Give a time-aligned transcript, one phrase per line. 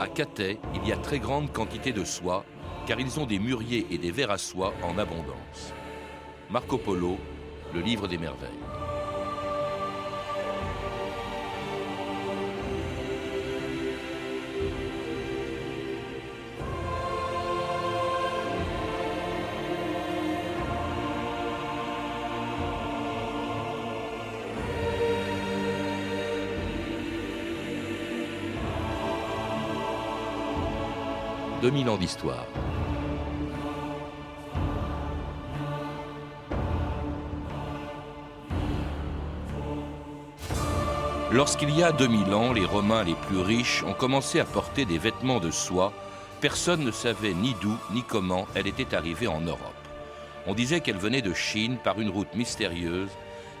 [0.00, 2.46] À Cathay, il y a très grande quantité de soie,
[2.86, 5.74] car ils ont des mûriers et des vers à soie en abondance.
[6.48, 7.18] Marco Polo,
[7.74, 8.48] le livre des merveilles.
[31.70, 32.46] 2000 ans d'histoire.
[41.30, 44.98] Lorsqu'il y a 2000 ans, les Romains les plus riches ont commencé à porter des
[44.98, 45.92] vêtements de soie,
[46.40, 49.60] personne ne savait ni d'où ni comment elle était arrivée en Europe.
[50.48, 53.10] On disait qu'elle venait de Chine par une route mystérieuse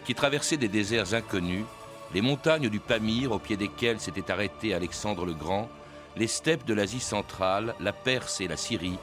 [0.04, 1.64] qui traversait des déserts inconnus,
[2.12, 5.68] les montagnes du Pamir au pied desquelles s'était arrêté Alexandre le Grand,
[6.16, 8.98] les steppes de l'Asie centrale, la Perse et la Syrie,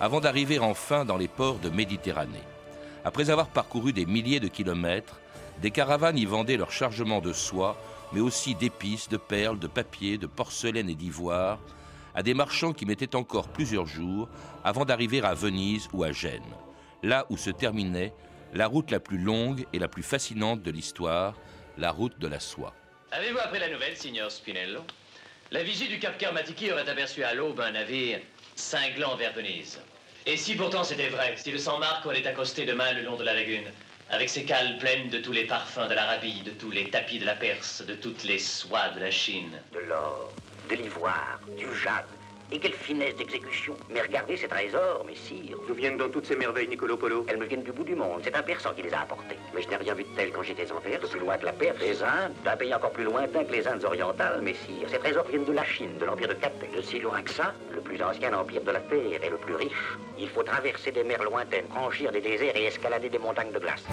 [0.00, 2.42] avant d'arriver enfin dans les ports de Méditerranée.
[3.04, 5.20] Après avoir parcouru des milliers de kilomètres,
[5.60, 7.76] des caravanes y vendaient leur chargement de soie,
[8.12, 11.58] mais aussi d'épices, de perles, de papier, de porcelaine et d'ivoire,
[12.14, 14.28] à des marchands qui mettaient encore plusieurs jours
[14.64, 16.42] avant d'arriver à Venise ou à Gênes,
[17.02, 18.12] là où se terminait
[18.52, 21.34] la route la plus longue et la plus fascinante de l'histoire,
[21.78, 22.74] la route de la soie.
[23.10, 24.80] Avez-vous appris la nouvelle, signor Spinello?
[25.52, 28.20] La vigie du Cap Kermatiki aurait aperçu à l'aube un navire
[28.56, 29.78] cinglant vers Venise.
[30.24, 33.24] Et si pourtant c'était vrai, si le San Marco allait accoster demain le long de
[33.24, 33.70] la lagune,
[34.10, 37.26] avec ses cales pleines de tous les parfums de l'Arabie, de tous les tapis de
[37.26, 39.52] la Perse, de toutes les soies de la Chine.
[39.72, 40.32] De l'or,
[40.70, 42.06] de l'ivoire, du jade,
[42.52, 43.74] et quelle finesse d'exécution.
[43.90, 45.56] Mais regardez ces trésors, messire.
[45.66, 48.20] D'où viennent donc toutes ces merveilles, Nicolo Polo Elles me viennent du bout du monde.
[48.22, 49.38] C'est un Persan qui les a apportées.
[49.54, 51.08] Mais je n'ai rien vu de tel quand j'étais en Perse.
[51.08, 53.84] Plus loin que la Perse, les Indes, d'un pays encore plus lointain que les Indes
[53.84, 54.88] orientales, messire.
[54.88, 56.68] Ces trésors viennent de la Chine, de l'empire de Cathay.
[56.76, 59.54] De si loin que ça, le plus ancien empire de la Terre et le plus
[59.54, 59.96] riche.
[60.18, 63.84] Il faut traverser des mers lointaines, franchir des déserts et escalader des montagnes de glace.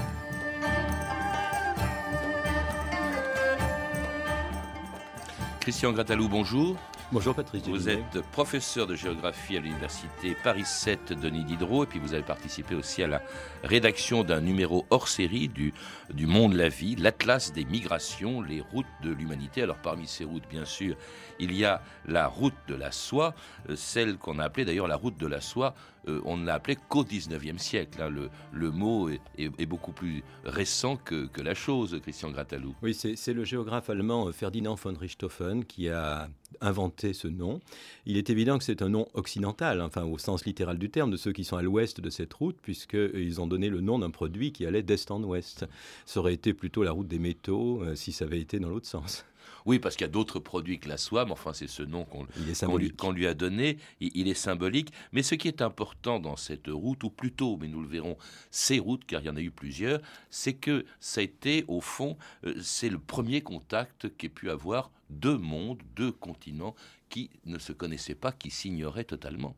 [5.61, 6.75] Christian Gratalou, bonjour.
[7.11, 7.67] Bonjour Patrice.
[7.67, 12.21] Vous êtes professeur de géographie à l'université Paris 7 Denis Diderot et puis vous avez
[12.21, 13.23] participé aussi à la
[13.63, 15.73] rédaction d'un numéro hors série du,
[16.13, 19.63] du Monde la Vie, l'Atlas des migrations, les routes de l'humanité.
[19.63, 20.95] Alors parmi ces routes, bien sûr,
[21.39, 23.33] il y a la route de la soie,
[23.69, 25.73] euh, celle qu'on a appelée d'ailleurs la route de la soie
[26.07, 28.01] euh, on ne l'a appelé qu'au 19e siècle.
[28.01, 28.09] Hein.
[28.51, 32.75] Le, mot est, beaucoup plus récent que, la chose, Christian Gratalou.
[32.81, 36.29] Oui, c'est le géographe allemand Ferdinand von Richthofen qui a
[36.61, 37.59] inventé ce nom.
[38.05, 41.17] Il est évident que c'est un nom occidental, enfin au sens littéral du terme, de
[41.17, 44.51] ceux qui sont à l'ouest de cette route, puisqu'ils ont donné le nom d'un produit
[44.51, 45.65] qui allait d'est en ouest.
[46.05, 48.87] Ça aurait été plutôt la route des métaux euh, si ça avait été dans l'autre
[48.87, 49.25] sens.
[49.65, 52.05] Oui, parce qu'il y a d'autres produits que la soie, mais enfin c'est ce nom
[52.05, 54.91] qu'on lui, a donné, il, est symbolique.
[55.11, 58.17] Mais ce qui est important dans cette route, ou plutôt, mais nous le verrons,
[58.51, 61.81] ces routes, car il y en a eu plusieurs, c'est que ça a été, au
[61.81, 66.75] fond, euh, c'est le premier contact qu'ait pu avoir deux mondes, deux continents
[67.09, 69.55] qui ne se connaissaient pas, qui s'ignoraient totalement.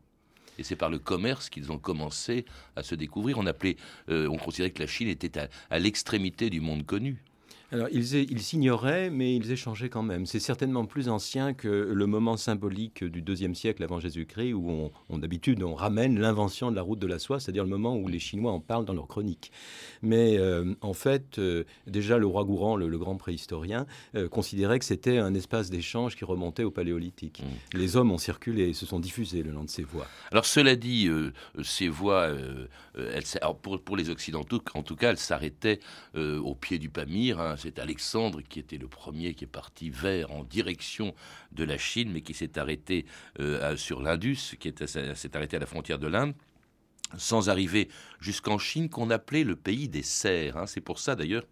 [0.57, 2.45] Et c'est par le commerce qu'ils ont commencé
[2.75, 3.37] à se découvrir.
[3.37, 3.77] On appelait,
[4.09, 7.23] euh, on considérait que la Chine était à l'extrémité du monde connu.
[7.73, 10.25] Alors, ils s'ignoraient, mais ils échangeaient quand même.
[10.25, 15.17] C'est certainement plus ancien que le moment symbolique du deuxième siècle avant Jésus-Christ, où on,
[15.17, 18.19] d'habitude, on ramène l'invention de la route de la soie, c'est-à-dire le moment où les
[18.19, 19.53] Chinois en parlent dans leurs chroniques.
[20.01, 24.85] Mais euh, en fait, euh, déjà, le roi Gourand, le, grand préhistorien, euh, considérait que
[24.85, 27.41] c'était un espace d'échange qui remontait au paléolithique.
[27.41, 27.77] Mmh.
[27.77, 30.07] Les hommes ont circulé et se sont diffusés le long de ces voies.
[30.31, 31.09] Alors, cela dit,
[31.63, 32.35] ces voies,
[33.61, 35.79] pour, pour, les Occidentaux, en tout cas, elles s'arrêtaient
[36.15, 37.39] au pied du Pamir.
[37.39, 41.13] Hein, c'est Alexandre qui était le premier qui est parti vers, en direction
[41.51, 43.05] de la Chine, mais qui s'est arrêté
[43.39, 46.33] euh, sur l'Indus, qui s'est arrêté à la frontière de l'Inde
[47.17, 47.89] sans arriver
[48.21, 50.55] jusqu'en Chine, qu'on appelait le pays des serres.
[50.55, 50.65] Hein.
[50.65, 51.43] C'est pour ça d'ailleurs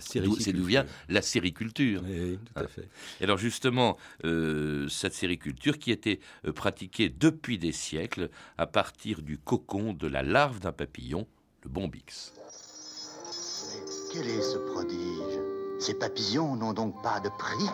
[0.00, 2.02] c'est d'où vient la sériculture.
[2.04, 2.88] Oui, tout à fait.
[3.20, 8.28] Et alors justement, euh, cette sériculture qui était euh, pratiquée depuis des siècles
[8.58, 11.26] à partir du cocon de la larve d'un papillon,
[11.62, 12.34] le bombix.
[14.12, 15.38] Quel est ce prodige
[15.78, 17.70] ces papillons n'ont donc pas de prix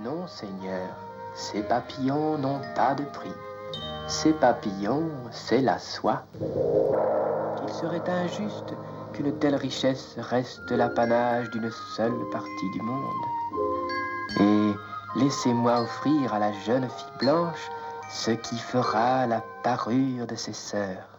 [0.00, 0.88] Non, Seigneur,
[1.34, 3.32] ces papillons n'ont pas de prix.
[4.08, 6.24] Ces papillons, c'est la soie.
[6.42, 8.74] Il serait injuste
[9.12, 13.24] qu'une telle richesse reste l'apanage d'une seule partie du monde.
[14.40, 17.70] Et laissez-moi offrir à la jeune fille blanche
[18.10, 21.09] ce qui fera la parure de ses sœurs.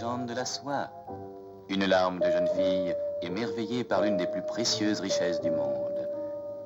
[0.00, 0.88] De la soie
[1.68, 6.08] une larme de jeune fille émerveillée par l'une des plus précieuses richesses du monde.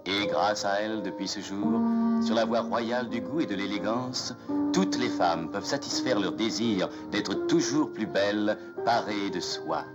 [0.04, 1.80] Et grâce à elle, depuis ce jour,
[2.22, 4.34] sur la voie royale du goût et de l'élégance,
[4.74, 9.86] toutes les femmes peuvent satisfaire leur désir d'être toujours plus belles, parées de soie.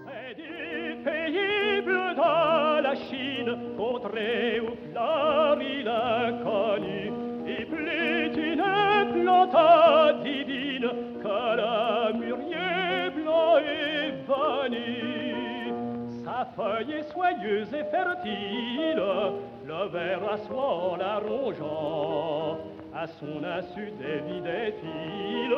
[16.58, 19.04] Feuille est soyeuse et fertile,
[19.66, 22.58] le ver à soie en la rongeant.
[22.96, 25.54] À son insu dévidait-il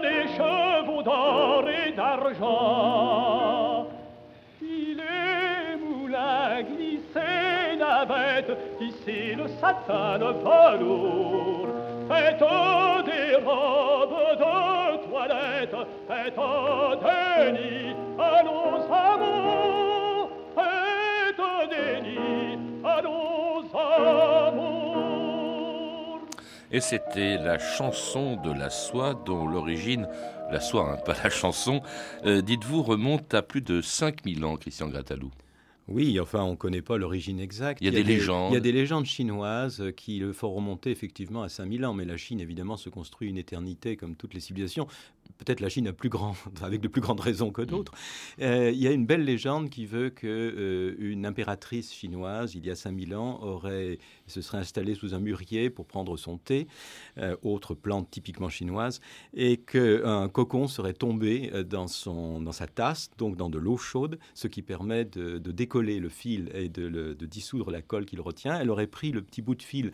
[0.00, 3.86] des chevaux d'or et d'argent.
[4.58, 11.68] Filet, moulin, glissé, navette, tisser le satin velours.
[12.08, 12.38] Faites
[13.04, 15.76] des robes de toilette,
[16.08, 16.40] faites
[17.04, 17.87] des nids
[26.70, 30.06] Et c'était la chanson de la soie dont l'origine,
[30.50, 31.80] la soie, hein, pas la chanson,
[32.26, 35.30] euh, dites-vous, remonte à plus de 5000 ans, Christian Gratalou.
[35.88, 37.80] Oui, enfin, on ne connaît pas l'origine exacte.
[37.80, 38.52] Il y a des légendes.
[38.52, 42.04] Il y a des légendes chinoises qui le font remonter effectivement à 5000 ans, mais
[42.04, 44.86] la Chine, évidemment, se construit une éternité comme toutes les civilisations.
[45.36, 47.92] Peut-être la Chine a plus grand, avec de plus grandes raisons que d'autres.
[48.40, 52.66] Euh, il y a une belle légende qui veut que euh, une impératrice chinoise, il
[52.66, 56.66] y a 5000 ans, aurait, se serait installée sous un mûrier pour prendre son thé,
[57.18, 59.00] euh, autre plante typiquement chinoise,
[59.34, 64.18] et qu'un cocon serait tombé dans, son, dans sa tasse, donc dans de l'eau chaude,
[64.34, 68.06] ce qui permet de, de décoller le fil et de, le- de dissoudre la colle
[68.06, 68.58] qu'il retient.
[68.58, 69.92] Elle aurait pris le petit bout de fil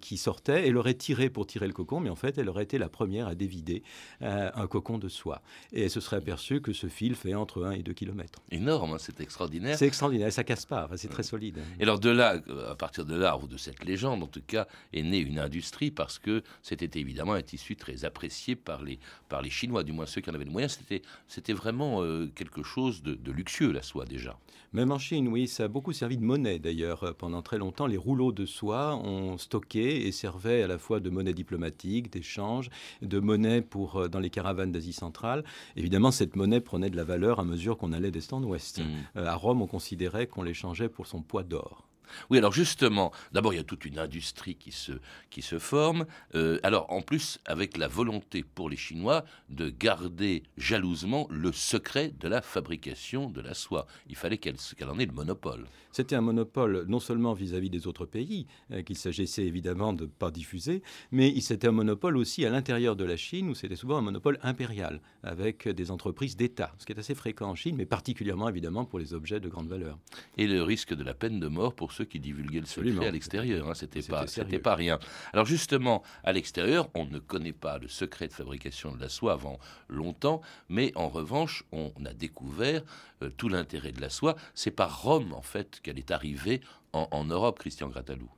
[0.00, 2.78] qui sortait et l'aurait tiré pour tirer le cocon, mais en fait, elle aurait été
[2.78, 3.82] la première à dévider
[4.22, 5.42] euh, un cocon de soie.
[5.72, 8.40] Et elle se serait aperçue que ce fil fait entre 1 et 2 km.
[8.50, 9.78] Énorme, hein, c'est extraordinaire.
[9.78, 11.58] C'est extraordinaire, ça casse pas, enfin, c'est très solide.
[11.78, 14.42] Et alors de là, euh, à partir de là, ou de cette légende en tout
[14.46, 18.98] cas, est née une industrie parce que c'était évidemment un tissu très apprécié par les,
[19.28, 20.78] par les Chinois, du moins ceux qui en avaient les moyens.
[20.78, 24.38] C'était, c'était vraiment euh, quelque chose de, de luxueux, la soie déjà.
[24.72, 27.04] Même en Chine, oui, ça a beaucoup servi de monnaie d'ailleurs.
[27.04, 31.00] Euh, Pendant très longtemps, les rouleaux de soie ont stocké et servaient à la fois
[31.00, 32.70] de monnaie diplomatique, d'échange,
[33.02, 35.44] de monnaie pour, dans les caravanes d'Asie centrale.
[35.76, 38.80] Évidemment, cette monnaie prenait de la valeur à mesure qu'on allait d'est en ouest.
[38.80, 38.82] Mm.
[39.18, 41.88] Euh, à Rome, on considérait qu'on l'échangeait pour son poids d'or.
[42.30, 44.92] Oui, alors justement, d'abord il y a toute une industrie qui se,
[45.30, 46.06] qui se forme.
[46.34, 52.12] Euh, alors en plus, avec la volonté pour les Chinois de garder jalousement le secret
[52.18, 53.86] de la fabrication de la soie.
[54.08, 55.66] Il fallait qu'elle qu'elle en ait le monopole.
[55.92, 60.08] C'était un monopole non seulement vis-à-vis des autres pays, euh, qu'il s'agissait évidemment de ne
[60.08, 63.98] pas diffuser, mais c'était un monopole aussi à l'intérieur de la Chine, où c'était souvent
[63.98, 67.86] un monopole impérial, avec des entreprises d'État, ce qui est assez fréquent en Chine, mais
[67.86, 69.98] particulièrement évidemment pour les objets de grande valeur.
[70.36, 73.06] Et le risque de la peine de mort pour ceux qui divulguaient le secret Absolument.
[73.08, 73.68] à l'extérieur.
[73.68, 74.98] hein, c'était pas, c'était pas rien.
[75.32, 79.32] Alors justement, à l'extérieur, on ne connaît pas le secret de fabrication de la soie
[79.32, 79.58] avant
[79.88, 82.82] longtemps, mais en revanche, on a découvert
[83.22, 84.36] euh, tout l'intérêt de la soie.
[84.54, 86.60] C'est par Rome, en fait, qu'elle est arrivée
[86.92, 88.28] en, en Europe, Christian Gratalou.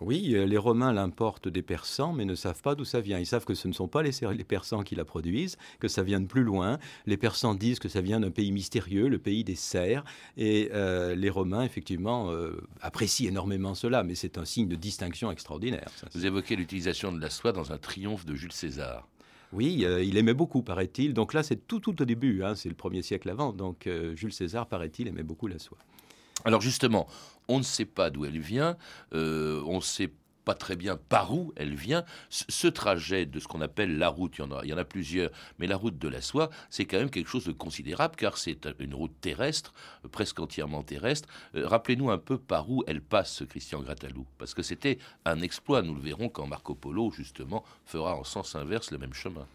[0.00, 3.18] Oui, euh, les Romains l'importent des Persans, mais ne savent pas d'où ça vient.
[3.18, 6.04] Ils savent que ce ne sont pas les, les Persans qui la produisent, que ça
[6.04, 6.78] vient de plus loin.
[7.06, 10.04] Les Persans disent que ça vient d'un pays mystérieux, le pays des cerfs.
[10.36, 15.32] Et euh, les Romains, effectivement, euh, apprécient énormément cela, mais c'est un signe de distinction
[15.32, 15.90] extraordinaire.
[15.96, 16.06] ça.
[16.14, 19.08] Vous évoquez l'utilisation de la soie dans un triomphe de Jules César.
[19.52, 21.12] Oui, euh, il aimait beaucoup, paraît-il.
[21.12, 23.52] Donc là, c'est tout, tout au début, hein, c'est le premier siècle avant.
[23.52, 25.78] Donc Jules César, paraît-il, aimait beaucoup la soie.
[26.44, 27.06] Alors justement,
[27.48, 28.76] on ne sait pas d'où elle vient,
[29.12, 30.12] euh, on ne sait
[30.44, 32.04] pas très bien par où elle vient.
[32.30, 34.78] Ce, trajet de ce qu'on appelle la route, il y, en a, il y en
[34.78, 38.16] a plusieurs, mais la route de la soie, c'est quand même quelque chose de considérable
[38.16, 41.28] car c'est une route terrestre, euh, presque entièrement terrestre.
[41.54, 45.82] Euh, Rappelez-nous un peu par où elle passe, Christian Gratalou, parce que c'était un exploit.
[45.82, 49.46] Nous le verrons quand Marco Polo, justement, fera en sens inverse le même chemin.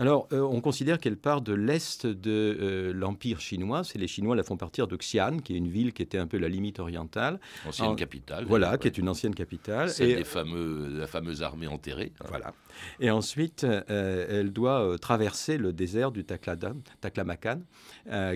[0.00, 3.84] Alors, euh, on considère qu'elle part de l'est de euh, l'Empire chinois.
[3.84, 6.26] C'est les Chinois la font partir de Xi'an, qui est une ville qui était un
[6.26, 7.38] peu la limite orientale.
[7.68, 8.46] Ancienne En- capitale.
[8.48, 9.90] Voilà, qui est une ancienne capitale.
[9.98, 12.12] Des fameux, la fameuse armée enterrée.
[12.28, 12.54] Voilà.
[12.98, 17.60] Et ensuite, euh, elle doit traverser le désert du Taklada, Taklamakan,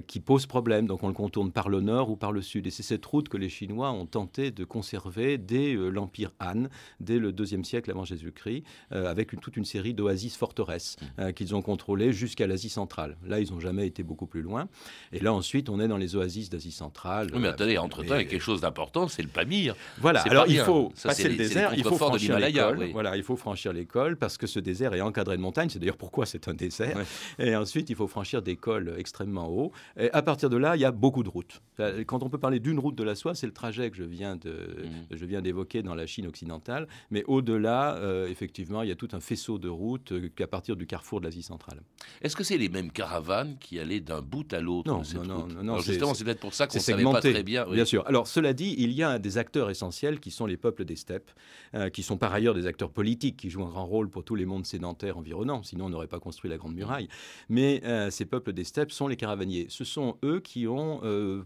[0.07, 0.87] qui pose problème.
[0.87, 2.67] Donc on le contourne par le nord ou par le sud.
[2.67, 6.65] Et c'est cette route que les Chinois ont tenté de conserver dès l'Empire Han,
[7.01, 11.54] dès le deuxième siècle avant Jésus-Christ, avec une- toute une série d'oasis forteresses euh, qu'ils
[11.54, 13.17] ont ils ont contrôlé jusqu'à l'Asie centrale.
[13.25, 14.69] Là, ils n'ont jamais été beaucoup plus loin.
[15.13, 17.29] Et là, ensuite, on est dans les oasis d'Asie centrale.
[17.33, 19.77] Oui, mais attendez, entre-temps, il y a quelque chose d'important, c'est le Pamir.
[19.99, 22.79] Voilà, alors il faut Ça, passer le désert, il faut franchir l'école.
[22.79, 22.91] oui.
[22.93, 25.69] Voilà, il faut franchir l'école parce que ce désert est encadré de montagnes.
[25.69, 26.99] C'est d'ailleurs pourquoi c'est un désert.
[27.39, 29.71] Et ensuite, il faut franchir des cols extrêmement hauts.
[29.99, 31.61] Et à partir de là, il y a beaucoup de routes.
[31.81, 34.05] Euh, Quand on peut parler d'une route de la soie, c'est le trajet que je
[34.05, 35.17] viens de, Mm.
[35.17, 36.89] je viens d'évoquer dans la Chine occidentale.
[37.11, 40.77] Mais au-delà, euh, effectivement, il y a tout un faisceau de routes euh, qu'à partir
[40.77, 41.83] du carrefour de l'Asie centrale.
[42.23, 45.61] Est-ce que c'est les mêmes caravanes qui allaient d'un bout à l'autre Non, non, non,
[45.63, 47.67] Alors justement, c'est peut-être pour ça qu'on ne savait pas très bien.
[47.69, 47.75] oui.
[47.75, 48.07] Bien sûr.
[48.07, 51.31] Alors, cela dit, il y a des acteurs essentiels qui sont les peuples des steppes,
[51.75, 54.35] euh, qui sont par ailleurs des acteurs politiques, qui jouent un grand rôle pour tous
[54.35, 57.09] les mondes sédentaires environnants, sinon on n'aurait pas construit la Grande Muraille.
[57.49, 59.67] Mais euh, ces peuples des steppes sont les caravaniers.
[59.69, 61.01] Ce sont eux qui ont...
[61.05, 61.43] euh,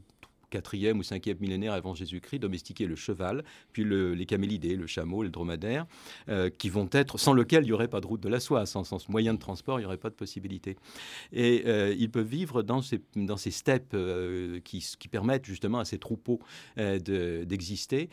[0.50, 5.23] 4e ou 5e millénaire avant Jésus-Christ, domestiqué le cheval, puis le- les camélidés, le chameau,
[5.23, 5.87] le dromadaire,
[6.28, 8.67] euh, qui vont être, sans lequel il n'y aurait pas de route de la soie,
[8.67, 10.76] sans, sans ce moyen de transport, il n'y aurait pas de possibilité.
[11.33, 15.78] Et euh, ils peuvent vivre dans ces, dans ces steppes euh, qui, qui permettent justement
[15.81, 16.40] à ces troupeaux
[16.76, 18.09] de- d'exister.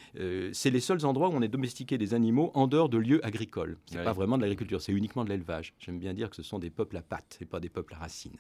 [0.53, 3.77] C'est les seuls endroits où on est domestiqué des animaux en dehors de lieux agricoles.
[3.85, 4.03] C'est Ouais.
[4.03, 5.73] pas vraiment de l'agriculture, c'est uniquement de l'élevage.
[5.79, 7.97] J'aime bien dire que ce sont des peuples à pattes et pas des peuples à
[7.97, 8.37] racines.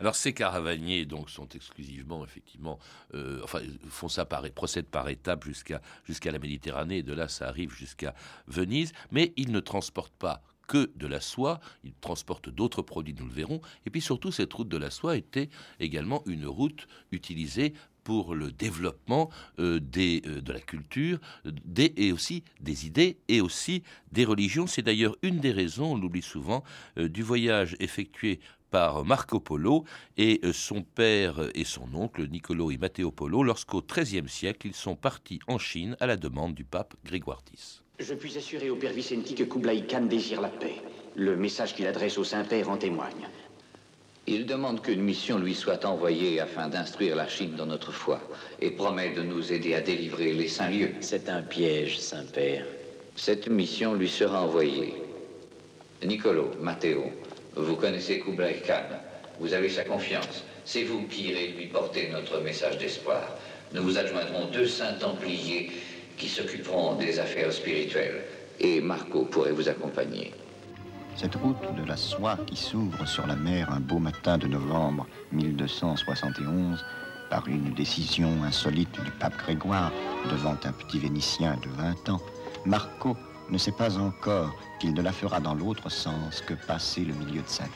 [0.00, 2.78] Alors ces caravaniers donc sont exclusivement effectivement,
[3.14, 6.98] euh, enfin font ça par procèdent par étapes jusqu'à jusqu'à la Méditerranée.
[6.98, 8.14] Et de là ça arrive jusqu'à
[8.46, 13.26] Venise, mais ils ne transportent pas que de la soie, ils transportent d'autres produits, nous
[13.26, 17.74] le verrons, et puis surtout cette route de la soie était également une route utilisée
[18.04, 23.40] pour le développement euh, des, euh, de la culture des, et aussi des idées et
[23.40, 24.66] aussi des religions.
[24.66, 26.64] C'est d'ailleurs une des raisons, on l'oublie souvent,
[26.96, 28.40] du voyage effectué
[28.72, 29.84] par Marco Polo
[30.16, 34.74] et euh, son père et son oncle Niccolo et Matteo Polo lorsqu'au XIIIe siècle ils
[34.74, 37.82] sont partis en Chine à la demande du pape Grégoire X.
[38.00, 40.76] Je puis assurer au père Vicenti que Kublai Khan désire la paix.
[41.14, 43.28] Le message qu'il adresse au Saint-Père en témoigne.
[44.26, 48.20] Il demande qu'une mission lui soit envoyée afin d'instruire la Chine dans notre foi
[48.60, 50.94] et promet de nous aider à délivrer les saints lieux.
[51.00, 52.64] C'est un piège, Saint-Père.
[53.16, 54.94] Cette mission lui sera envoyée.
[56.04, 57.12] Nicolo, Matteo,
[57.56, 58.96] vous connaissez Kublai Khan.
[59.40, 60.44] Vous avez sa confiance.
[60.64, 63.22] C'est vous qui irez lui porter notre message d'espoir.
[63.74, 65.70] Nous vous adjoindrons deux saints templiers
[66.16, 68.22] qui s'occuperont des affaires spirituelles.
[68.60, 70.32] Et Marco pourrait vous accompagner.
[71.16, 75.06] Cette route de la soie qui s'ouvre sur la mer un beau matin de novembre
[75.32, 76.84] 1271
[77.28, 79.92] par une décision insolite du pape Grégoire
[80.30, 82.20] devant un petit Vénitien de 20 ans,
[82.64, 83.16] Marco
[83.52, 87.42] ne sait pas encore qu'il ne la fera dans l'autre sens que passer le milieu
[87.42, 87.70] de sa vie.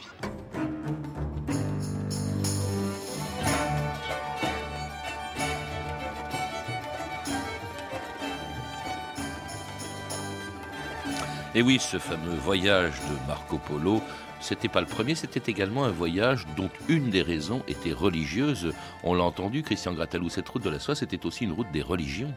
[11.54, 14.02] Et oui, ce fameux voyage de Marco Polo,
[14.40, 18.72] c'était pas le premier, c'était également un voyage dont une des raisons était religieuse.
[19.02, 21.82] On l'a entendu, Christian Gratalou, cette route de la soie, c'était aussi une route des
[21.82, 22.34] religions.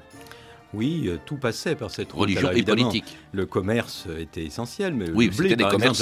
[0.73, 2.21] Oui, euh, tout passait par cette route.
[2.21, 3.17] Religion Alors, et politique.
[3.31, 5.97] Le commerce était essentiel, mais Oui, le blé, c'était par exemple.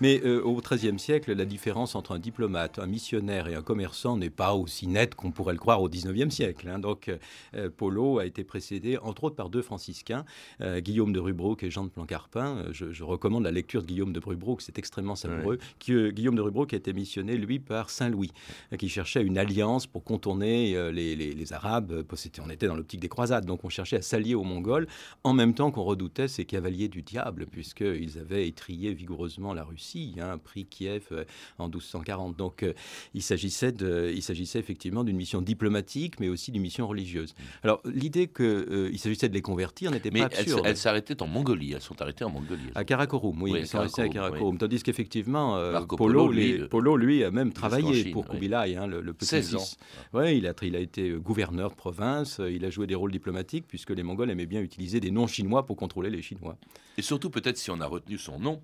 [0.00, 4.16] Mais euh, au XIIIe siècle, la différence entre un diplomate, un missionnaire et un commerçant
[4.16, 6.68] n'est pas aussi nette qu'on pourrait le croire au XIXe siècle.
[6.68, 6.78] hein.
[6.78, 7.10] Donc,
[7.54, 10.24] euh, Polo a été précédé, entre autres, par deux franciscains,
[10.60, 12.56] euh, Guillaume de Rubruck et Jean de Plancarpin.
[12.58, 15.58] Euh, Je, je recommande la lecture de Guillaume de Rubruck, c'est extrêmement savoureux.
[15.88, 18.30] Euh, Guillaume de Rubruck a été missionné, lui, par Saint-Louis,
[18.72, 21.92] euh, qui cherchait une alliance pour contourner euh, les, les- les Arabes.
[21.92, 22.02] Euh,
[22.44, 24.86] On était dans l'optique des croisades, donc on cherchait à s'allier aux Mongols,
[25.24, 30.14] en même temps qu'on redoutait ces cavaliers du diable, puisqu'ils avaient étrié vigoureusement la Russie,
[30.20, 31.24] hein, pris Kiev euh,
[31.58, 32.36] en 1240.
[32.36, 32.72] Donc euh,
[33.14, 37.34] il s'agissait de- il s'agissait effectivement d'une mission diplomatique, mais aussi d'une mission religieuse.
[37.62, 40.62] Alors l'idée qu'il s'agissait de les convertir n'était pas elles absurde.
[40.64, 42.62] elles s'arrêtaient en Mongolie, elles sont arrêtées en Mongolie.
[42.74, 44.58] À Karakorum, oui, Oui, ils sont restés à Karakorum.
[44.58, 48.24] Tandis qu'effectivement, euh, Polo, Polo, lui, les- euh, Polo, lui, a même travaillé Chine, pour
[48.28, 48.36] oui.
[48.36, 49.64] Kubilai, hein, le, le 16 ans.
[50.12, 52.94] Ouais, il, a, il a été euh, gouverneur de province, euh, il a joué des
[52.94, 56.56] rôles diplomatiques, puisque les Mongols aimaient bien utiliser des noms chinois pour contrôler les Chinois.
[56.96, 58.62] Et surtout, peut-être si on a retenu son nom,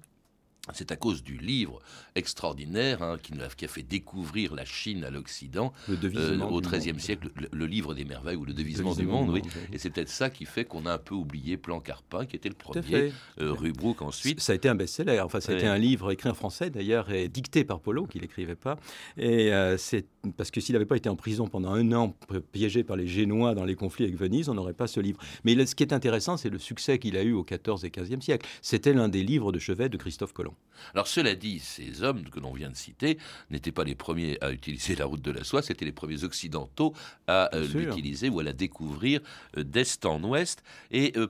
[0.75, 1.79] c'est à cause du livre
[2.15, 7.00] extraordinaire hein, qui, a, qui a fait découvrir la Chine à l'Occident euh, au XIIIe
[7.00, 9.35] siècle, le, le livre des merveilles ou le devisement, du Devisement monde.
[9.35, 9.43] du oui.
[9.43, 9.69] monde, oui.
[9.73, 12.49] Et c'est peut-être ça qui fait qu'on a un peu oublié Plan Carpin, qui était
[12.49, 14.41] le premier, euh, Rubruck ensuite.
[14.41, 15.21] Ça a été un best-seller.
[15.21, 18.19] Enfin, ça a été un livre écrit en français d'ailleurs et dicté par Polo, qui
[18.19, 18.77] l'écrivait pas.
[19.17, 22.15] Et euh, c'est parce que s'il n'avait pas été en prison pendant un an,
[22.53, 25.19] piégé par les Génois dans les conflits avec Venise, on n'aurait pas ce livre.
[25.45, 27.91] Mais là, ce qui est intéressant, c'est le succès qu'il a eu au XIVe et
[27.91, 28.47] XVe siècle.
[28.61, 30.55] C'était l'un des livres de chevet de Christophe Colomb.
[30.95, 33.19] Alors cela dit, ces hommes que l'on vient de citer
[33.50, 36.95] n'étaient pas les premiers à utiliser la route de la soie, c'était les premiers occidentaux
[37.27, 39.21] à euh, l'utiliser ou à la découvrir
[39.57, 41.29] euh, d'est en ouest et euh,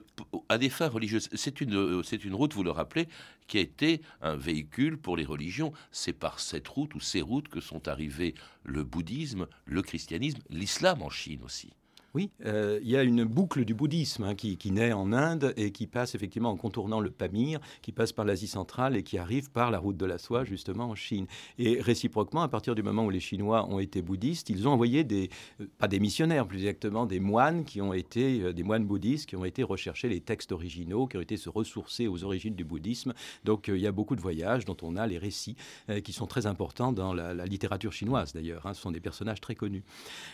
[0.49, 1.29] à des fins religieuses.
[1.33, 3.07] C'est une, c'est une route, vous le rappelez,
[3.47, 5.73] qui a été un véhicule pour les religions.
[5.91, 11.01] C'est par cette route ou ces routes que sont arrivés le bouddhisme, le christianisme, l'islam
[11.01, 11.71] en Chine aussi.
[12.19, 15.71] Oui, euh, il y a une boucle du bouddhisme hein, qui, naît en Inde et
[15.71, 19.49] qui passe effectivement en contournant le Pamir, qui passe par l'Asie centrale et qui arrive
[19.51, 21.27] par la route de la soie justement en Chine.
[21.59, 25.05] Et réciproquement, à partir du moment où les Chinois ont été bouddhistes, ils ont envoyé
[25.05, 25.29] des,
[25.61, 29.29] euh, pas des missionnaires plus exactement, des moines qui ont été, euh, des moines bouddhistes
[29.29, 32.65] qui ont été rechercher les textes originaux, qui ont été se ressourcer aux origines du
[32.65, 33.13] bouddhisme.
[33.45, 35.55] Donc il y a beaucoup de voyages dont on a les récits
[36.03, 38.65] qui sont très importants dans la, littérature chinoise d'ailleurs.
[38.65, 38.73] Hein.
[38.73, 39.83] ce sont des personnages très connus.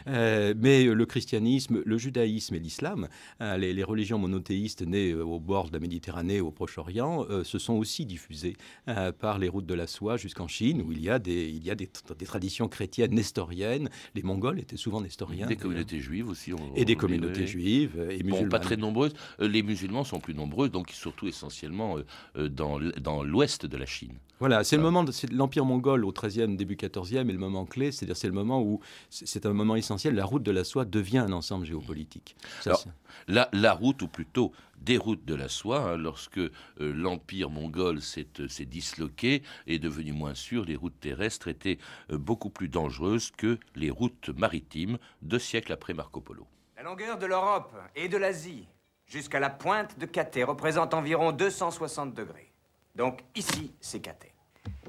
[0.07, 3.07] mais le christianisme le judaïsme et l'islam,
[3.39, 7.59] hein, les, religions monothéistes nées euh, au bord de la Méditerranée, au Proche-Orient, euh, se
[7.59, 8.55] sont aussi diffusées
[8.87, 11.63] euh, par les routes de la soie jusqu'en Chine, où il y a des, il
[11.63, 13.89] y a des, traditions chrétiennes nestoriennes.
[14.15, 15.47] Les Mongols étaient souvent nestoriens.
[15.47, 16.51] Des communautés juives aussi.
[16.75, 18.49] et des communautés juives et musulmanes.
[18.49, 19.13] pas très nombreuses.
[19.39, 21.97] Les musulmans sont plus nombreux, donc surtout essentiellement
[22.35, 24.17] dans l'ouest de la Chine.
[24.39, 27.93] Voilà, c'est le moment de l'Empire mongol au XIIIe, début XIVe, et le moment clé,
[27.93, 31.19] c'est-à-dire c'est le moment où c'est un moment essentiel, la route de la soie devient
[31.19, 32.35] un ensemble géopolitique.
[32.65, 32.83] Alors,
[33.27, 38.47] la, route, ou plutôt des routes de la soie, hein, lorsque euh, l'Empire mongol euh,
[38.47, 41.77] s'est disloqué et est devenu moins sûr, les routes terrestres étaient
[42.11, 46.45] euh, beaucoup plus dangereuses que les routes maritimes deux siècles après Marco Polo.
[46.75, 48.67] La longueur de l'Europe et de l'Asie
[49.05, 52.51] jusqu'à la pointe de Cathay représente environ 260 degrés.
[52.95, 54.31] Donc ici, c'est Caté.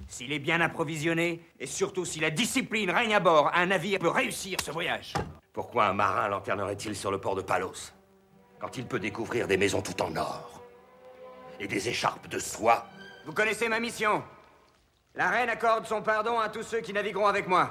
[0.08, 4.08] S'il est bien approvisionné, et surtout si la discipline règne à bord, un navire peut
[4.08, 5.12] réussir ce voyage.
[5.56, 7.90] Pourquoi un marin lanternerait-il sur le port de Palos
[8.60, 10.62] Quand il peut découvrir des maisons tout en or
[11.58, 12.84] et des écharpes de soie?
[13.24, 14.22] Vous connaissez ma mission.
[15.14, 17.70] La reine accorde son pardon à tous ceux qui navigueront avec moi.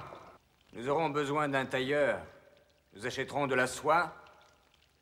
[0.74, 2.18] Nous aurons besoin d'un tailleur.
[2.96, 4.12] Nous achèterons de la soie,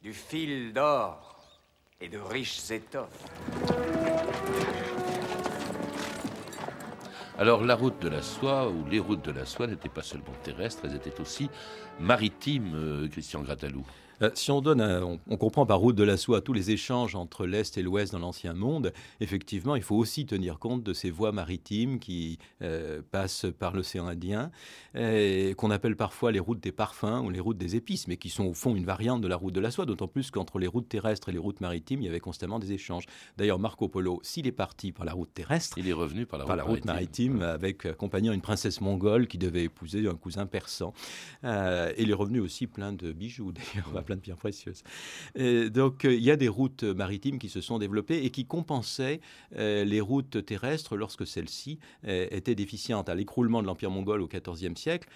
[0.02, 1.38] du fil d'or
[2.02, 3.93] et de riches étoffes.
[7.40, 10.34] Alors la route de la soie, ou les routes de la soie, n'étaient pas seulement
[10.44, 11.50] terrestres, elles étaient aussi
[12.00, 13.84] maritimes, euh, Christian Gratalou.
[14.24, 17.46] Euh, si on donne, on, comprend par route de la soie tous les échanges entre
[17.46, 21.32] l'Est et l'Ouest dans l'Ancien Monde, effectivement, il faut aussi tenir compte de ces voies
[21.32, 24.52] maritimes qui euh, passent par l'océan Indien,
[25.58, 28.46] qu'on appelle parfois les routes des parfums ou les routes des épices, mais qui sont
[28.46, 30.88] au fond une variante de la route de la soie, d'autant plus qu'entre les routes
[30.88, 33.06] terrestres et les routes maritimes, il y avait constamment des échanges.
[33.38, 36.46] D'ailleurs, Marco Polo, s'il est parti par la route terrestre, il est revenu par la
[36.46, 40.94] route, la route maritime, avec accompagnant une princesse mongole qui devait épouser un cousin persan.
[41.44, 44.84] Euh, il est revenu aussi plein de bijoux, d'ailleurs plein de pierres précieuses.
[45.72, 49.22] donc, euh, il y a des routes maritimes qui se sont développées et qui compensaient
[49.58, 53.10] euh, les routes terrestres lorsque celles-ci euh, étaient déficientes.
[53.10, 55.08] À l'écroulement de l'Empire mongol au XIVe siècle,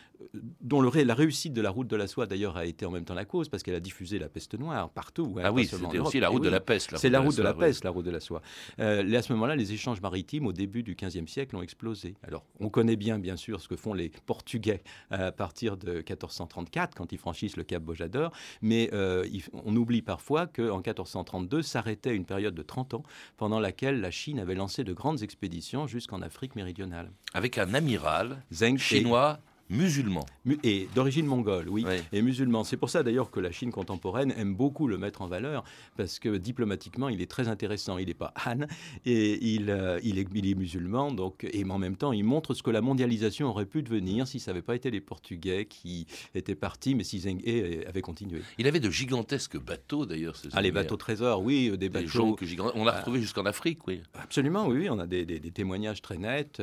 [0.61, 3.05] dont le, la réussite de la route de la soie d'ailleurs a été en même
[3.05, 5.35] temps la cause parce qu'elle a diffusé la peste noire partout.
[5.37, 6.97] Hein, ah oui, c'était aussi la route de la peste.
[6.97, 8.41] C'est la route de la, peste, la route de la soie.
[8.79, 12.15] Euh, à ce moment-là, les échanges maritimes au début du XVe siècle ont explosé.
[12.23, 16.95] Alors, on connaît bien, bien sûr, ce que font les Portugais à partir de 1434
[16.95, 18.31] quand ils franchissent le Cap Bojador,
[18.61, 19.25] mais euh,
[19.65, 23.03] on oublie parfois qu'en 1432 s'arrêtait une période de 30 ans
[23.37, 27.11] pendant laquelle la Chine avait lancé de grandes expéditions jusqu'en Afrique méridionale.
[27.33, 28.43] Avec un amiral
[28.77, 30.25] chinois musulman.
[30.63, 32.63] Et d'origine mongole, oui, et musulman.
[32.63, 35.63] C'est pour ça d'ailleurs que la Chine contemporaine aime beaucoup le mettre en valeur,
[35.97, 37.97] parce que diplomatiquement, il est très intéressant.
[37.97, 38.67] Il n'est pas Han,
[39.05, 42.53] et il, euh, il, est, il, est, musulman, donc, et en même temps, il montre
[42.53, 46.07] ce que la mondialisation aurait pu devenir si ça n'avait pas été les Portugais qui
[46.33, 48.41] étaient partis, mais si Zheng He avait continué.
[48.57, 50.35] Il avait de gigantesques bateaux d'ailleurs.
[50.53, 52.37] Ah, les bateaux trésors, oui, euh, des, bateaux.
[52.75, 54.01] On l'a retrouvé jusqu'en Afrique, oui.
[54.13, 56.61] Absolument, oui, on a des, des, témoignages très nets,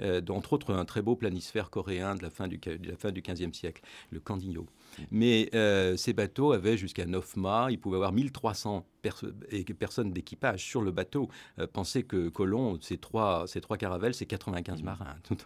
[0.00, 3.22] euh, entre autres un très beau planisphère coréen de la fin de la fin du
[3.22, 4.66] XVe siècle, le Candigno.
[5.10, 8.86] Mais euh, ces bateaux avaient jusqu'à 9 mâts, ils pouvaient avoir 1300
[9.78, 11.28] personnes d'équipage sur le bateau.
[11.58, 14.84] Euh, pensez que Colomb, ces trois, ces trois caravelles, c'est 95 mmh.
[14.84, 15.16] marins.
[15.24, 15.36] Tout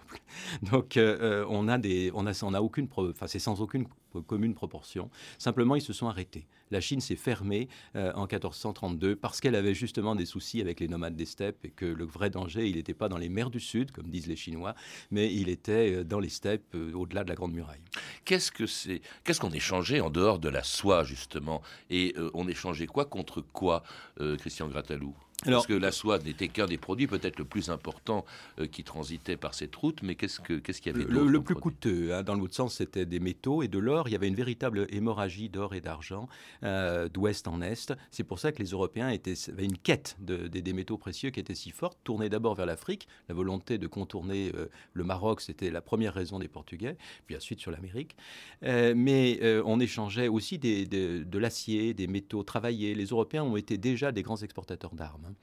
[0.70, 3.86] Donc euh, on a des, on a, on a aucune, enfin c'est sans aucune
[4.26, 5.10] commune proportion.
[5.38, 6.46] Simplement, ils se sont arrêtés.
[6.70, 11.14] La Chine s'est fermée en 1432 parce qu'elle avait justement des soucis avec les nomades
[11.14, 13.90] des steppes et que le vrai danger, il n'était pas dans les mers du Sud,
[13.90, 14.74] comme disent les Chinois,
[15.10, 17.80] mais il était dans les steppes au-delà de la Grande Muraille.
[18.24, 21.62] Qu'est-ce que c'est Qu'est-ce qu'on échangeait en dehors de la soie, justement?
[21.90, 23.82] Et euh, on échangeait quoi contre quoi,
[24.20, 25.14] euh, Christian Gratalou?
[25.44, 28.24] Parce que la soie n'était qu'un des produits peut-être le plus important
[28.58, 32.12] euh, qui transitait par cette route, mais qu'est-ce qu'il y avait Le, le plus coûteux,
[32.12, 34.08] hein, dans l'autre sens, c'était des métaux et de l'or.
[34.08, 36.28] Il y avait une véritable hémorragie d'or et d'argent
[36.64, 37.92] euh, d'ouest en est.
[38.10, 41.38] C'est pour ça que les Européens étaient, avaient une quête de, des métaux précieux qui
[41.38, 43.06] était si forte, tournée d'abord vers l'Afrique.
[43.28, 46.96] La volonté de contourner euh, le Maroc, c'était la première raison des Portugais,
[47.26, 48.16] puis ensuite sur l'Amérique.
[48.62, 52.94] mais on échangeait aussi des, de l'acier, des métaux travaillés.
[52.94, 55.27] Les Européens ont été déjà des grands exportateurs d'armes.
[55.28, 55.34] Hein.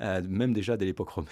[0.00, 1.30] Euh, même déjà dès l'époque romaine.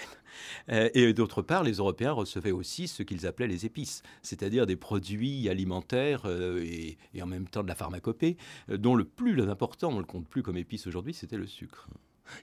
[0.70, 4.76] Euh, et d'autre part, les Européens recevaient aussi ce qu'ils appelaient les épices, c'est-à-dire des
[4.76, 8.38] produits alimentaires euh, et, et, en même temps de la pharmacopée,
[8.68, 11.88] dont le plus important, on ne le compte plus comme épice aujourd'hui, c'était le sucre.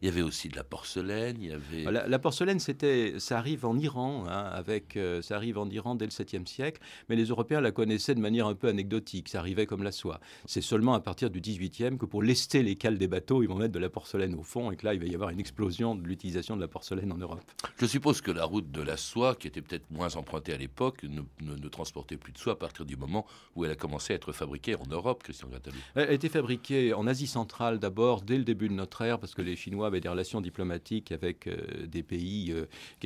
[0.02, 1.38] Il y avait aussi de la porcelaine.
[1.39, 2.08] Il y avait...
[2.08, 6.06] La, porcelaine, c'était, ça arrive en Iran, hein, avec, euh, ça arrive en Iran dès
[6.06, 9.30] le 7e siècle, mais les Européens la connaissaient de manière un peu anecdotique.
[9.30, 10.19] Ça arrivait comme la soie.
[10.45, 13.56] C'est seulement à partir du 18e que pour lester les cales des bateaux, ils vont
[13.56, 15.95] mettre de la porcelaine au fond et que là, il va y avoir une explosion
[15.95, 17.41] de l'utilisation de la porcelaine en Europe.
[17.78, 21.04] Je suppose que la route de la soie, qui était peut-être moins empruntée à l'époque,
[21.04, 23.25] ne, ne, transportait plus de soie à partir du moment
[23.56, 25.78] où elle a commencé à être fabriquée en Europe, Christian Gratalou.
[25.95, 29.34] Elle a été fabriquée en Asie centrale d'abord, dès le début de notre ère, parce
[29.34, 32.65] que les Chinois avaient des relations diplomatiques avec euh, des pays euh,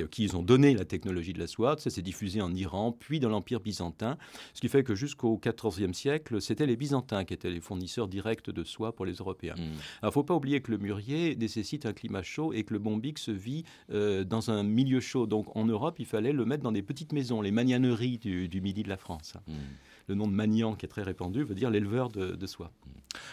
[0.09, 1.75] qui ils ont donné la technologie de la soie.
[1.77, 4.17] Ça s'est diffusé en Iran, puis dans l'Empire byzantin,
[4.53, 8.49] ce qui fait que jusqu'au XIVe siècle, c'était les Byzantins qui étaient les fournisseurs directs
[8.49, 9.55] de soie pour les Européens.
[9.55, 9.61] Hmm.
[9.61, 12.73] Alors, il ne faut pas oublier que le mûrier nécessite un climat chaud et que
[12.73, 15.27] le bombix vit euh, dans un milieu chaud.
[15.27, 18.83] Donc, en Europe, il fallait le mettre dans des petites maisons, les magnaneries du, midi
[18.83, 19.33] de la France.
[19.47, 19.53] Hmm
[20.07, 22.71] le nom de Magnan, qui est très répandu, veut dire l'éleveur de, soie.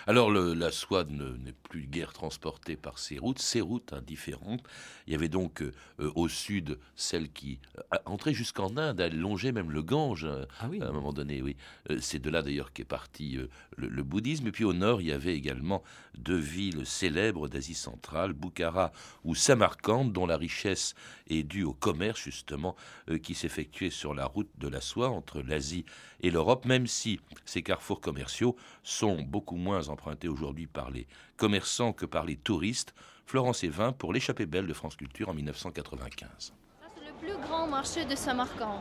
[0.06, 4.64] Alors la soie n'est plus guère transportée par ces routes, ces routes indifférentes.
[5.06, 5.72] Il y avait donc euh,
[6.14, 10.26] au sud celle qui euh, entrait jusqu'en Inde, elle longeait même le Gange
[10.58, 11.42] ah à un moment donné.
[11.42, 11.56] Oui,
[11.90, 13.38] euh, c'est de là d'ailleurs qu'est parti
[13.76, 14.48] le, bouddhisme.
[14.48, 15.84] Et puis au nord, il y avait également
[16.18, 18.92] deux villes célèbres d'Asie centrale, Bukhara
[19.24, 20.94] ou Samarcande, dont la richesse
[21.28, 22.74] est due au commerce justement
[23.22, 25.84] qui s'effectuait sur la route de la soie entre l'Asie
[26.22, 31.06] et l'Europe, même si ces carrefours commerciaux sont beaucoup moins empruntés aujourd'hui par les
[31.36, 32.94] commerçants que par les touristes.
[33.30, 36.52] Florence Evin pour l'échappée belle de France Culture en 1995.
[36.80, 38.80] C'est le plus grand marché de Samarcande.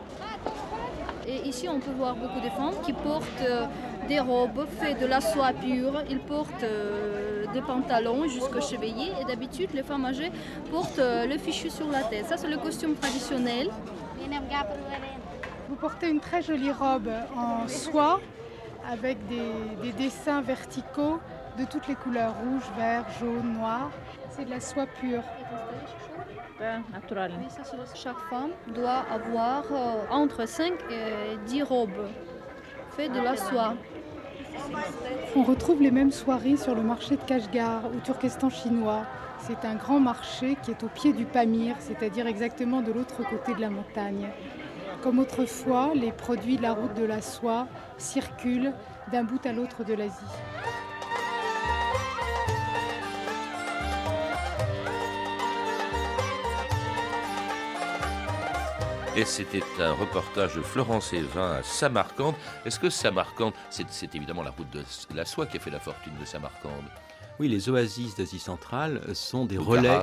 [1.27, 3.67] Et ici, on peut voir beaucoup de femmes qui portent euh,
[4.07, 6.01] des robes faites de la soie pure.
[6.09, 9.11] Ils portent euh, des pantalons jusqu'au cheville.
[9.21, 10.31] Et d'habitude, les femmes âgées
[10.71, 12.25] portent euh, le fichu sur la tête.
[12.25, 13.69] Ça, c'est le costume traditionnel.
[15.69, 18.19] Vous portez une très jolie robe en soie
[18.89, 21.19] avec des, dessins verticaux
[21.59, 23.91] de toutes les couleurs, rouge, vert, jaune, noir.
[24.39, 25.23] C'est de la soie pure.
[26.93, 27.33] Naturel.
[27.93, 32.07] Chaque femme doit avoir euh, entre 5 et 10 robes
[32.91, 33.75] faites de la soie.
[35.35, 39.05] On retrouve les mêmes soieries sur le marché de Kashgar au Turkestan chinois.
[39.39, 43.53] C'est un grand marché qui est au pied du Pamir, c'est-à-dire exactement de l'autre côté
[43.55, 44.29] de la montagne.
[45.01, 48.73] Comme autrefois, les produits de la route de la soie circulent
[49.11, 50.25] d'un bout à l'autre de l'Asie.
[59.15, 62.35] Et c'était un reportage de Florence Evin à Samarcande.
[62.65, 66.13] Est-ce que Samarcande, c'est évidemment la route de la soie qui a fait la fortune
[66.19, 66.85] de Samarcande?
[67.39, 70.01] Oui, les oasis d'Asie centrale sont des relais,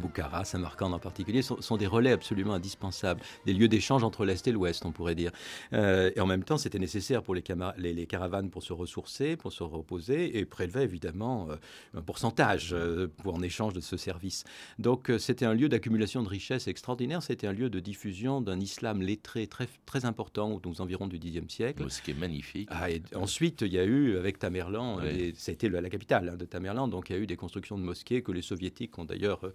[0.00, 4.52] Bukhara, Samarkand en particulier, sont, des relais absolument indispensables, des lieux d'échange entre l'Est et
[4.52, 5.30] l'Ouest, on pourrait dire.
[5.74, 7.44] Euh, et en même temps, c'était nécessaire pour les,
[7.76, 11.56] les, caravanes pour se ressourcer, pour se reposer, et prélever évidemment euh,
[11.94, 14.44] un pourcentage euh, pour, en échange de ce service.
[14.78, 19.02] Donc c'était un lieu d'accumulation de richesses extraordinaire, c'était un lieu de diffusion d'un islam
[19.02, 21.84] lettré très, très important aux environs du Xe siècle.
[21.90, 22.68] Ce qui est magnifique.
[22.72, 25.00] Ah, et ensuite, il y a eu, avec Tamerlan,
[25.34, 28.22] c'était la capitale hein, de Tamerlan, donc il y a eu des constructions de mosquées
[28.22, 29.54] que les soviétiques ont d'ailleurs euh,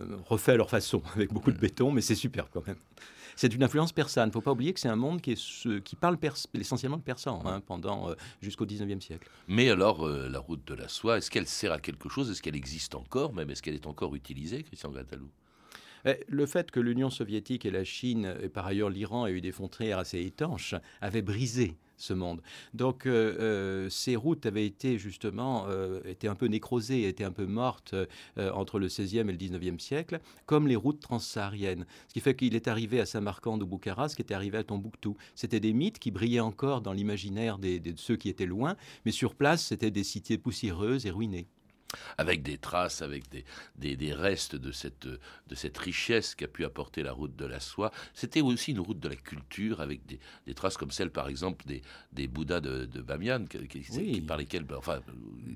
[0.00, 2.76] euh, refait à leur façon, avec beaucoup de béton, mais c'est super quand même.
[3.36, 4.26] C'est une influence persane.
[4.26, 6.18] Il ne faut pas oublier que c'est un monde qui, est, qui parle
[6.54, 9.30] essentiellement le persan hein, pendant euh, jusqu'au 19e siècle.
[9.46, 12.30] Mais alors, la route de la soie, est-ce qu'elle sert à quelque chose?
[12.30, 13.48] Est-ce qu'elle existe encore même?
[13.48, 15.30] Est-ce qu'elle est encore utilisée, Christian Gratalou
[16.04, 19.40] eh, le fait que l'Union soviétique et la Chine, et par ailleurs l'Iran, aient eu
[19.40, 22.40] des frontières assez étanches, avait brisé ce monde.
[22.74, 27.32] Donc euh, euh, ces routes avaient été justement euh, étaient un peu nécrosées, étaient un
[27.32, 27.94] peu mortes
[28.36, 31.86] entre le 16e et le 19e siècle, comme les routes transsahariennes.
[32.08, 34.64] Ce qui fait qu'il est arrivé à Samarcande ou Bukhara, ce qui était arrivé à
[34.64, 35.16] Tombouctou.
[35.34, 39.34] C'était des mythes qui brillaient encore dans l'imaginaire de ceux qui étaient loin, mais sur
[39.34, 41.46] place, c'était des cités poussiéreuses et ruinées.
[42.18, 47.02] Avec des traces, avec des, des, restes de cette, de cette richesse qu'a pu apporter
[47.02, 47.90] la route de la soie.
[48.14, 51.64] C'était aussi une route de la culture, avec des, des traces comme celle, par exemple,
[51.66, 55.00] des, des Bouddhas de, de Bamiyan, qui, par lesquels, ben, enfin,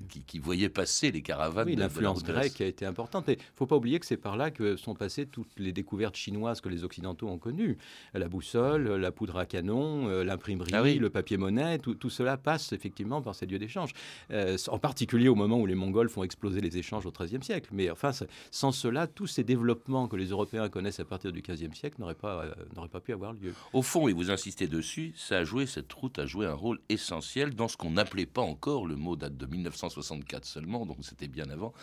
[0.09, 1.67] qui, qui, voyaient passer les caravanes.
[1.67, 3.25] Oui, l'influence grecque a été importante.
[3.27, 5.71] Mais il ne faut pas oublier que c'est par là que sont passées toutes les
[5.71, 7.77] découvertes chinoises que les Occidentaux ont connues.
[8.13, 12.73] La boussole, la poudre à canon, euh, l'imprimerie, ah le papier-monnaie, tout, tout, cela passe
[12.73, 13.91] effectivement par ces lieux d'échange.
[14.31, 17.69] Euh, en particulier au moment où les Mongols font exploser les échanges au XIIIe siècle.
[17.71, 18.11] Mais enfin,
[18.51, 22.15] sans cela, tous ces développements que les Européens connaissent à partir du XVe siècle n'auraient
[22.15, 23.53] pas, euh, pas pu avoir lieu.
[23.73, 26.79] Au fond, et vous insistez dessus, ça a joué, cette route a joué un rôle
[26.89, 31.27] essentiel dans ce qu'on n'appelait pas encore, le mot date de 1964 seulement, donc c'était
[31.27, 31.73] bien avant,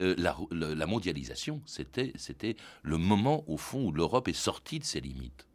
[0.00, 1.62] euh, la, la mondialisation.
[1.66, 5.46] C'était le moment, au fond, où l'Europe est sortie de ses limites.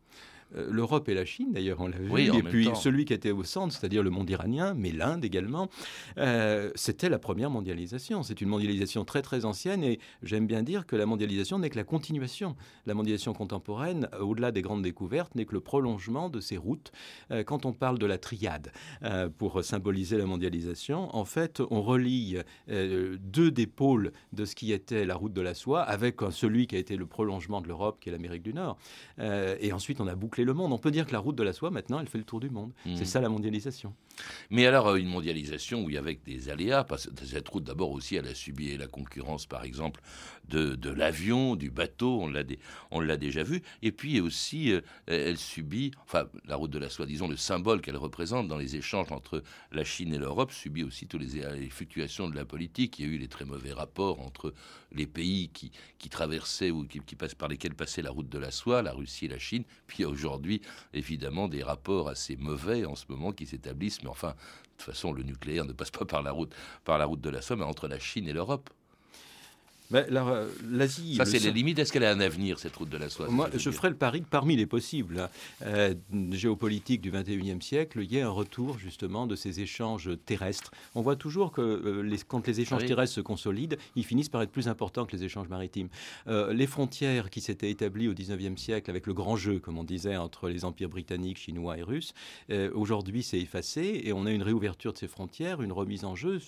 [0.55, 2.37] Euh, l'Europe et la Chine, d'ailleurs, on l'a vu.
[2.37, 5.69] et puis celui qui était au centre, c'est-à-dire le monde iranien, mais l'Inde également,
[6.17, 8.23] euh, c'était la première mondialisation.
[8.23, 11.77] C'est une mondialisation très très ancienne et j'aime bien dire que la mondialisation n'est que
[11.77, 12.55] la continuation.
[12.85, 16.91] La mondialisation contemporaine, au-delà des grandes découvertes, n'est que le prolongement de ces routes.
[17.31, 18.71] Euh, quand on parle de la triade
[19.37, 25.05] pour symboliser la mondialisation, en fait, on relie deux des pôles de ce qui était
[25.05, 28.09] la route de la soie avec celui qui a été le prolongement de l'Europe, qui
[28.09, 28.77] est l'Amérique du Nord.
[29.19, 30.73] et ensuite, on a bouclé le monde.
[30.73, 32.49] On peut dire que la route de la soie, maintenant, elle fait le tour du
[32.49, 32.71] monde.
[32.83, 33.05] C'est mmh.
[33.05, 33.93] ça la mondialisation.
[34.49, 38.15] Mais alors, euh, une mondialisation, oui, avec des aléas, parce que cette route, d'abord aussi,
[38.15, 40.01] elle a subi la concurrence, par exemple,
[40.47, 42.27] de, de l'avion, du bateau,
[42.91, 43.61] on l'a déjà vu.
[43.81, 47.81] Et puis aussi, euh, elle subit, enfin, la route de la soie, disons, le symbole
[47.81, 52.27] qu'elle représente dans les échanges entre la Chine et l'Europe, subit aussi toutes les, fluctuations
[52.27, 52.99] de la politique.
[52.99, 54.53] Il y a eu les très mauvais rapports entre
[54.91, 58.39] les pays qui, qui traversaient ou qui, qui passent par lesquels passait la route de
[58.39, 59.63] la soie, la Russie et la Chine.
[59.87, 60.61] Puis aujourd'hui, aujourd'hui,
[60.93, 64.03] évidemment, des rapports assez mauvais en ce moment qui s'établissent.
[64.03, 64.33] Mais enfin, de
[64.77, 66.53] toute façon, le nucléaire ne passe pas par la route,
[66.85, 68.69] par la route de la Somme, mais entre la Chine et l'Europe.
[69.91, 70.05] Ben,
[70.69, 71.15] L'Asie.
[71.15, 71.79] Ça, c'est les limites.
[71.79, 74.21] Est-ce qu'elle a un avenir, cette route de la soie Moi, je ferai le pari
[74.21, 75.29] que parmi les possibles hein,
[75.65, 75.95] euh,
[76.31, 80.71] géopolitiques du 21e siècle, il y a un retour justement de ces échanges terrestres.
[80.93, 84.43] On voit toujours que euh, les, quand les échanges terrestres se consolident, ils finissent par
[84.43, 85.89] être plus importants que les échanges maritimes.
[86.27, 90.17] les frontières qui s'étaient établies au 19e siècle avec le grand jeu, comme on disait,
[90.17, 92.13] entre les empires britanniques, chinois et russes,
[92.73, 96.39] aujourd'hui, c'est effacé et on a une réouverture de ces frontières, une remise en jeu.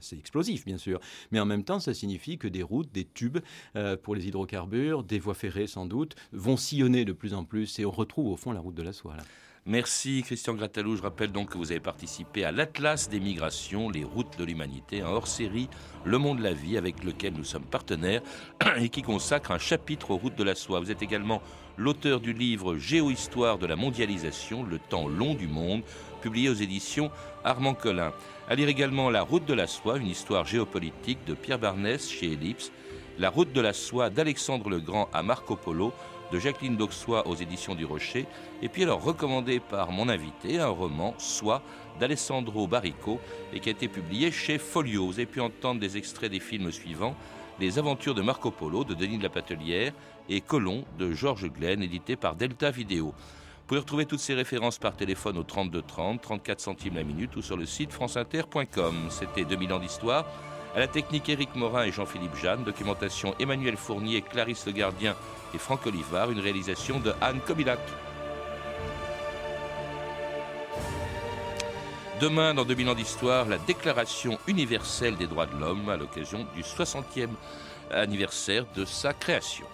[0.00, 1.00] C'est explosif, bien sûr.
[1.30, 3.38] Mais en même temps, ça signifie que des routes des tubes
[3.76, 7.78] euh, pour les hydrocarbures, des voies ferrées sans doute, vont sillonner de plus en plus
[7.78, 9.16] et on retrouve au fond la route de la soie.
[9.66, 10.96] Merci Christian Gratalou.
[10.96, 15.02] Je rappelle donc que vous avez participé à l'Atlas des migrations, les routes de l'humanité,
[15.02, 15.68] un hors-série
[16.04, 18.22] Le Monde de la Vie avec lequel nous sommes partenaires
[18.78, 20.80] et qui consacre un chapitre aux routes de la soie.
[20.80, 21.42] Vous êtes également
[21.76, 25.82] l'auteur du livre Géohistoire de la mondialisation, le temps long du monde,
[26.20, 27.10] publié aux éditions
[27.44, 28.12] Armand Collin.
[28.48, 32.32] À lire également La route de la soie, une histoire géopolitique de Pierre Barnès chez
[32.32, 32.70] Ellipse
[33.20, 35.92] la route de la soie d'Alexandre le Grand à Marco Polo,
[36.32, 38.24] de Jacqueline d'Auxois aux éditions du Rocher,
[38.62, 41.60] et puis alors recommandé par mon invité, un roman, Soie,
[41.98, 43.20] d'Alessandro Barrico,
[43.52, 45.06] et qui a été publié chez Folio.
[45.06, 47.14] Vous avez pu entendre des extraits des films suivants
[47.58, 49.92] Les aventures de Marco Polo de Denis de la Patelière
[50.30, 53.12] et Colomb de Georges Glenn, édité par Delta Vidéo.
[53.70, 57.36] Vous pouvez retrouver toutes ces références par téléphone au 32 30, 34 centimes la minute
[57.36, 58.96] ou sur le site franceinter.com.
[59.10, 60.26] C'était 2000 ans d'histoire.
[60.74, 62.64] À la technique, Éric Morin et Jean-Philippe Jeanne.
[62.64, 65.14] Documentation, Emmanuel Fournier, Clarisse Le Gardien
[65.54, 66.32] et Franck Olivard.
[66.32, 67.78] Une réalisation de Anne Kobilac.
[72.20, 76.62] Demain, dans 2000 ans d'histoire, la Déclaration universelle des droits de l'homme à l'occasion du
[76.62, 77.28] 60e
[77.92, 79.66] anniversaire de sa création.